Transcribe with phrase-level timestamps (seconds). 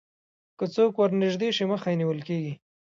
[0.57, 2.53] که څوک ورنژدې شي مخه یې نیول کېږي